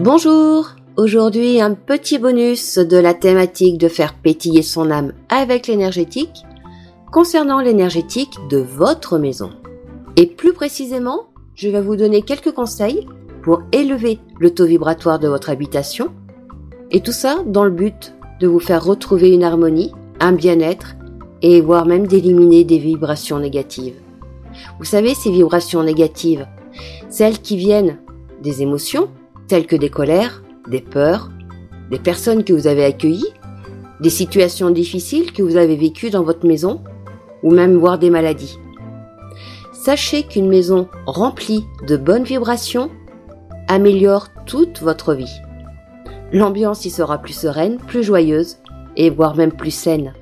[0.00, 6.44] Bonjour Aujourd'hui un petit bonus de la thématique de faire pétiller son âme avec l'énergétique
[7.10, 9.50] concernant l'énergétique de votre maison.
[10.14, 11.26] Et plus précisément,
[11.56, 13.08] je vais vous donner quelques conseils
[13.42, 16.14] pour élever le taux vibratoire de votre habitation
[16.92, 20.94] et tout ça dans le but de vous faire retrouver une harmonie, un bien-être
[21.42, 23.96] et voire même d'éliminer des vibrations négatives.
[24.78, 26.46] Vous savez, ces vibrations négatives,
[27.08, 27.98] celles qui viennent
[28.40, 29.08] des émotions,
[29.48, 31.30] telles que des colères, des peurs,
[31.90, 33.32] des personnes que vous avez accueillies,
[34.00, 36.82] des situations difficiles que vous avez vécues dans votre maison,
[37.42, 38.58] ou même voire des maladies.
[39.72, 42.90] Sachez qu'une maison remplie de bonnes vibrations
[43.68, 45.40] améliore toute votre vie.
[46.32, 48.58] L'ambiance y sera plus sereine, plus joyeuse,
[48.96, 50.14] et voire même plus saine.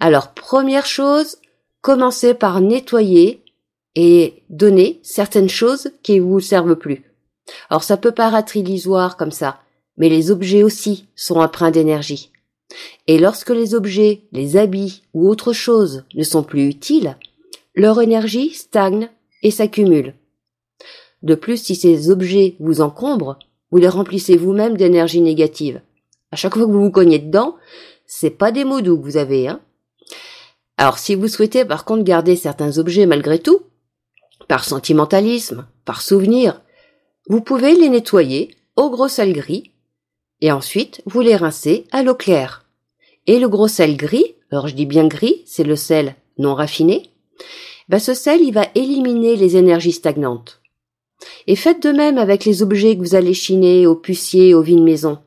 [0.00, 1.36] Alors, première chose,
[1.80, 3.42] commencez par nettoyer
[3.96, 7.07] et donner certaines choses qui vous servent plus.
[7.70, 9.60] Alors ça peut paraître illusoire comme ça,
[9.96, 12.30] mais les objets aussi sont empreints d'énergie.
[13.06, 17.16] Et lorsque les objets, les habits ou autre chose ne sont plus utiles,
[17.74, 19.08] leur énergie stagne
[19.42, 20.14] et s'accumule.
[21.22, 23.38] De plus, si ces objets vous encombrent,
[23.70, 25.80] vous les remplissez vous-même d'énergie négative.
[26.30, 27.56] À chaque fois que vous vous cognez dedans,
[28.06, 29.60] c'est pas des mots doux que vous avez, hein.
[30.76, 33.62] Alors, si vous souhaitez par contre garder certains objets malgré tout,
[34.46, 36.60] par sentimentalisme, par souvenir,
[37.28, 39.72] vous pouvez les nettoyer au gros sel gris
[40.40, 42.64] et ensuite vous les rincez à l'eau claire.
[43.26, 47.10] Et le gros sel gris, alors je dis bien gris, c'est le sel non raffiné,
[47.88, 50.60] ben ce sel il va éliminer les énergies stagnantes.
[51.46, 54.82] Et faites de même avec les objets que vous allez chiner au pucier, au vide
[54.82, 55.18] maison.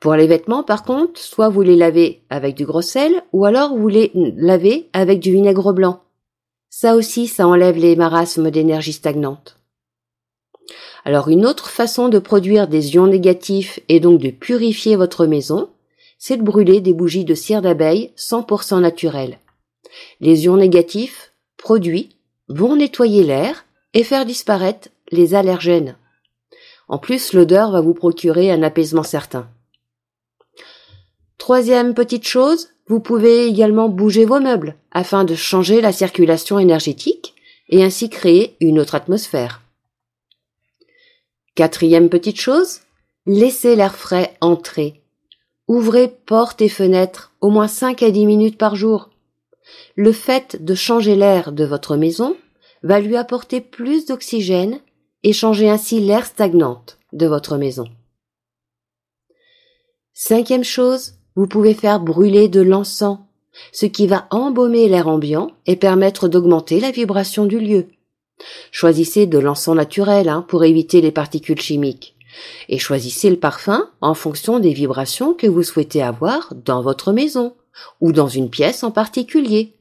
[0.00, 3.76] Pour les vêtements, par contre, soit vous les lavez avec du gros sel, ou alors
[3.76, 6.02] vous les lavez avec du vinaigre blanc.
[6.68, 9.58] Ça aussi, ça enlève les marasmes d'énergie stagnante.
[11.04, 15.70] Alors une autre façon de produire des ions négatifs et donc de purifier votre maison,
[16.18, 19.38] c'est de brûler des bougies de cire d'abeille 100% naturelles.
[20.20, 22.10] Les ions négatifs produits
[22.48, 25.96] vont nettoyer l'air et faire disparaître les allergènes.
[26.88, 29.48] En plus, l'odeur va vous procurer un apaisement certain.
[31.36, 37.34] Troisième petite chose, vous pouvez également bouger vos meubles afin de changer la circulation énergétique
[37.68, 39.62] et ainsi créer une autre atmosphère.
[41.58, 42.82] Quatrième petite chose,
[43.26, 45.02] laissez l'air frais entrer.
[45.66, 49.10] Ouvrez portes et fenêtres au moins 5 à 10 minutes par jour.
[49.96, 52.36] Le fait de changer l'air de votre maison
[52.84, 54.78] va lui apporter plus d'oxygène
[55.24, 57.88] et changer ainsi l'air stagnante de votre maison.
[60.14, 63.18] Cinquième chose, vous pouvez faire brûler de l'encens,
[63.72, 67.88] ce qui va embaumer l'air ambiant et permettre d'augmenter la vibration du lieu.
[68.70, 72.14] Choisissez de l'encens naturel hein, pour éviter les particules chimiques.
[72.68, 77.54] Et choisissez le parfum en fonction des vibrations que vous souhaitez avoir dans votre maison
[78.00, 79.74] ou dans une pièce en particulier.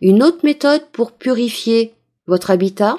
[0.00, 1.94] Une autre méthode pour purifier
[2.26, 2.98] votre habitat,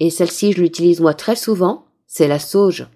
[0.00, 2.86] et celle-ci je l'utilise moi très souvent, c'est la sauge.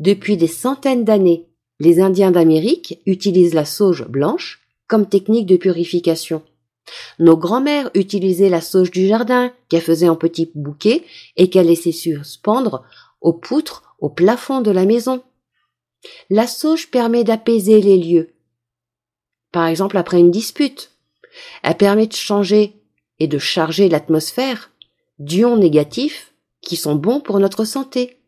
[0.00, 1.46] Depuis des centaines d'années,
[1.80, 6.42] les Indiens d'Amérique utilisent la sauge blanche comme technique de purification.
[7.18, 11.04] Nos grands-mères utilisaient la sauge du jardin qu'elles faisaient en petits bouquets
[11.36, 12.84] et qu'elles laissaient suspendre
[13.20, 15.22] aux poutres au plafond de la maison.
[16.30, 18.30] La sauge permet d'apaiser les lieux.
[19.52, 20.92] Par exemple, après une dispute.
[21.62, 22.74] Elle permet de changer
[23.18, 24.70] et de charger l'atmosphère
[25.18, 28.18] d'ions négatifs qui sont bons pour notre santé.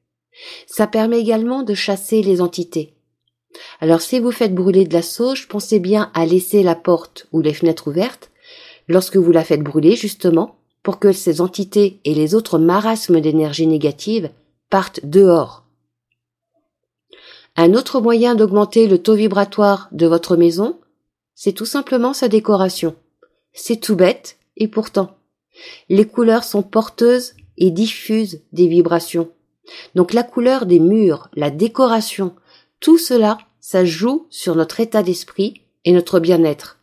[0.67, 2.95] Ça permet également de chasser les entités.
[3.81, 7.41] Alors si vous faites brûler de la sauge, pensez bien à laisser la porte ou
[7.41, 8.30] les fenêtres ouvertes
[8.91, 13.69] lorsque vous la faites brûler justement pour que ces entités et les autres marasmes d'énergie
[13.69, 14.31] négative
[14.69, 15.65] partent dehors.
[17.57, 20.81] Un autre moyen d'augmenter le taux vibratoire de votre maison,
[21.37, 22.97] c'est tout simplement sa décoration.
[23.53, 25.17] C'est tout bête, et pourtant,
[25.89, 29.31] les couleurs sont porteuses et diffusent des vibrations.
[29.95, 32.35] Donc la couleur des murs, la décoration,
[32.81, 36.80] tout cela, ça joue sur notre état d'esprit et notre bien-être.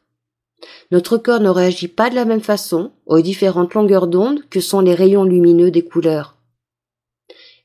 [0.91, 4.79] Notre corps ne réagit pas de la même façon aux différentes longueurs d'onde que sont
[4.79, 6.35] les rayons lumineux des couleurs.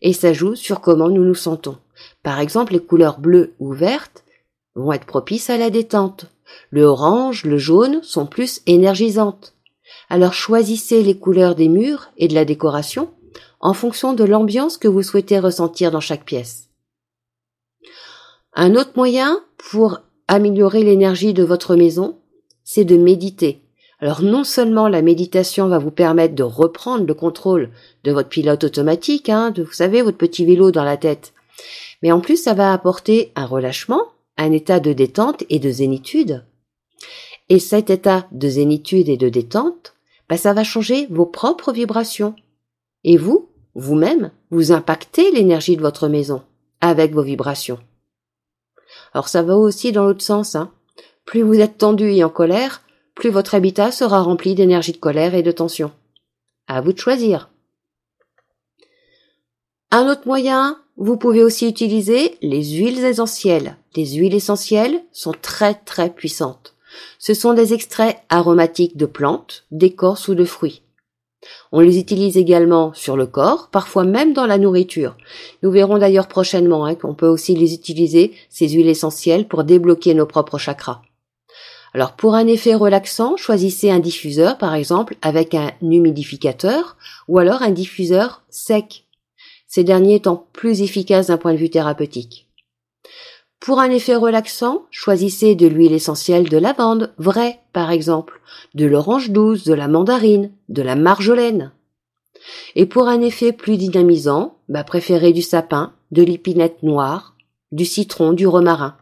[0.00, 1.78] Et ça joue sur comment nous nous sentons.
[2.22, 4.24] Par exemple, les couleurs bleues ou vertes
[4.74, 6.26] vont être propices à la détente.
[6.70, 9.54] Le orange, le jaune sont plus énergisantes.
[10.08, 13.10] Alors choisissez les couleurs des murs et de la décoration
[13.60, 16.68] en fonction de l'ambiance que vous souhaitez ressentir dans chaque pièce.
[18.54, 22.18] Un autre moyen pour améliorer l'énergie de votre maison,
[22.64, 23.60] c'est de méditer.
[24.00, 27.70] Alors non seulement la méditation va vous permettre de reprendre le contrôle
[28.04, 31.32] de votre pilote automatique, hein, de, vous savez, votre petit vélo dans la tête,
[32.02, 34.02] mais en plus ça va apporter un relâchement,
[34.36, 36.44] un état de détente et de zénitude.
[37.48, 39.94] Et cet état de zénitude et de détente,
[40.28, 42.34] bah, ça va changer vos propres vibrations.
[43.04, 46.42] Et vous, vous-même, vous impactez l'énergie de votre maison
[46.80, 47.78] avec vos vibrations.
[49.14, 50.54] Alors ça va aussi dans l'autre sens.
[50.54, 50.72] Hein.
[51.24, 52.82] Plus vous êtes tendu et en colère,
[53.14, 55.92] plus votre habitat sera rempli d'énergie de colère et de tension.
[56.66, 57.50] À vous de choisir.
[59.90, 63.76] Un autre moyen, vous pouvez aussi utiliser les huiles essentielles.
[63.94, 66.74] Les huiles essentielles sont très très puissantes.
[67.18, 70.82] Ce sont des extraits aromatiques de plantes, d'écorces ou de fruits.
[71.72, 75.16] On les utilise également sur le corps, parfois même dans la nourriture.
[75.62, 80.14] Nous verrons d'ailleurs prochainement hein, qu'on peut aussi les utiliser, ces huiles essentielles, pour débloquer
[80.14, 81.02] nos propres chakras.
[81.94, 86.96] Alors pour un effet relaxant, choisissez un diffuseur par exemple avec un humidificateur
[87.28, 89.06] ou alors un diffuseur sec,
[89.66, 92.48] ces derniers étant plus efficaces d'un point de vue thérapeutique.
[93.60, 98.40] Pour un effet relaxant, choisissez de l'huile essentielle de lavande, vraie par exemple,
[98.74, 101.72] de l'orange douce, de la mandarine, de la marjolaine.
[102.74, 107.36] Et pour un effet plus dynamisant, bah préférez du sapin, de l'épinette noire,
[107.70, 108.96] du citron, du romarin.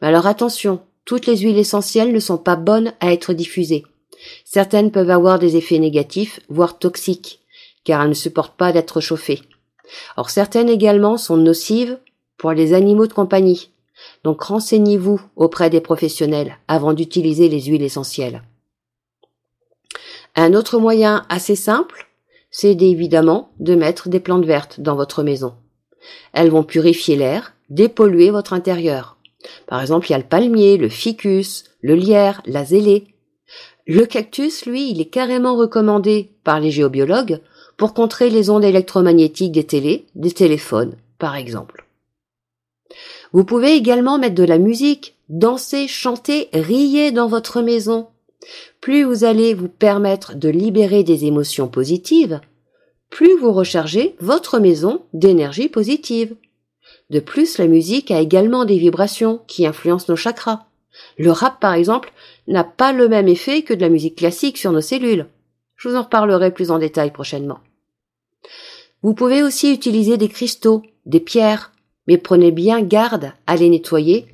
[0.00, 3.84] Mais alors attention, toutes les huiles essentielles ne sont pas bonnes à être diffusées.
[4.44, 7.40] Certaines peuvent avoir des effets négatifs, voire toxiques,
[7.84, 9.40] car elles ne supportent pas d'être chauffées.
[10.16, 11.98] Or certaines également sont nocives
[12.36, 13.70] pour les animaux de compagnie,
[14.24, 18.42] donc renseignez-vous auprès des professionnels avant d'utiliser les huiles essentielles.
[20.34, 22.08] Un autre moyen assez simple,
[22.50, 25.54] c'est évidemment de mettre des plantes vertes dans votre maison.
[26.32, 29.15] Elles vont purifier l'air, dépolluer votre intérieur.
[29.66, 33.14] Par exemple, il y a le palmier, le ficus, le lierre, la zélée.
[33.86, 37.40] Le cactus, lui, il est carrément recommandé par les géobiologues
[37.76, 41.86] pour contrer les ondes électromagnétiques des télés, des téléphones, par exemple.
[43.32, 48.08] Vous pouvez également mettre de la musique, danser, chanter, rier dans votre maison.
[48.80, 52.40] Plus vous allez vous permettre de libérer des émotions positives,
[53.10, 56.36] plus vous rechargez votre maison d'énergie positive.
[57.10, 60.66] De plus, la musique a également des vibrations qui influencent nos chakras.
[61.18, 62.12] Le rap, par exemple,
[62.48, 65.26] n'a pas le même effet que de la musique classique sur nos cellules.
[65.76, 67.60] Je vous en reparlerai plus en détail prochainement.
[69.02, 71.72] Vous pouvez aussi utiliser des cristaux, des pierres,
[72.08, 74.26] mais prenez bien garde à les nettoyer,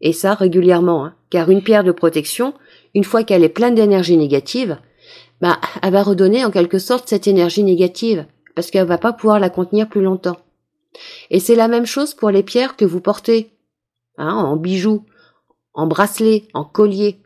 [0.00, 2.54] et ça régulièrement, hein, car une pierre de protection,
[2.94, 4.78] une fois qu'elle est pleine d'énergie négative,
[5.40, 9.38] bah, elle va redonner en quelque sorte cette énergie négative, parce qu'elle va pas pouvoir
[9.38, 10.38] la contenir plus longtemps.
[11.30, 13.50] Et c'est la même chose pour les pierres que vous portez,
[14.18, 15.04] hein, en bijoux,
[15.74, 17.20] en bracelets, en colliers,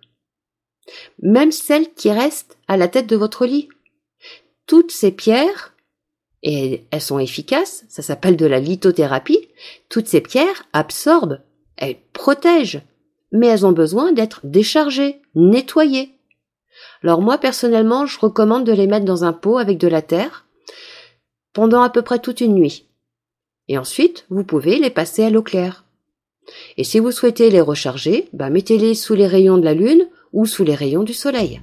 [1.22, 3.68] même celles qui restent à la tête de votre lit.
[4.66, 5.74] Toutes ces pierres,
[6.42, 9.48] et elles sont efficaces, ça s'appelle de la lithothérapie,
[9.88, 11.40] toutes ces pierres absorbent,
[11.76, 12.82] elles protègent,
[13.32, 16.14] mais elles ont besoin d'être déchargées, nettoyées.
[17.02, 20.46] Alors moi personnellement, je recommande de les mettre dans un pot avec de la terre
[21.52, 22.89] pendant à peu près toute une nuit.
[23.70, 25.84] Et ensuite, vous pouvez les passer à l'eau claire.
[26.76, 30.44] Et si vous souhaitez les recharger, bah mettez-les sous les rayons de la lune ou
[30.44, 31.60] sous les rayons du soleil.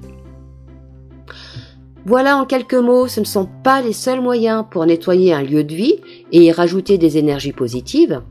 [2.05, 5.65] Voilà en quelques mots, ce ne sont pas les seuls moyens pour nettoyer un lieu
[5.65, 5.95] de vie
[6.31, 8.21] et y rajouter des énergies positives.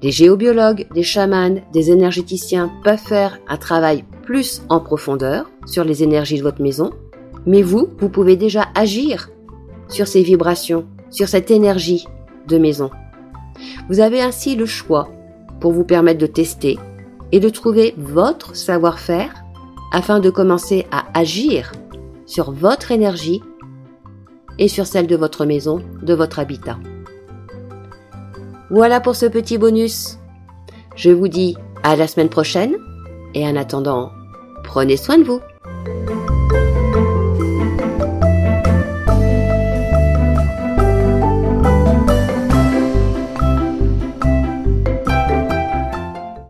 [0.00, 6.04] Des géobiologues, des chamans, des énergéticiens peuvent faire un travail plus en profondeur sur les
[6.04, 6.92] énergies de votre maison,
[7.44, 9.30] mais vous, vous pouvez déjà agir
[9.88, 12.06] sur ces vibrations, sur cette énergie
[12.58, 12.90] maison.
[13.88, 15.08] Vous avez ainsi le choix
[15.60, 16.78] pour vous permettre de tester
[17.32, 19.44] et de trouver votre savoir-faire
[19.92, 21.72] afin de commencer à agir
[22.26, 23.42] sur votre énergie
[24.58, 26.78] et sur celle de votre maison, de votre habitat.
[28.70, 30.18] Voilà pour ce petit bonus.
[30.94, 32.76] Je vous dis à la semaine prochaine
[33.34, 34.10] et en attendant,
[34.62, 35.40] prenez soin de vous.